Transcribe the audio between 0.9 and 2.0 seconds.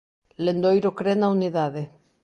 cre na unidade.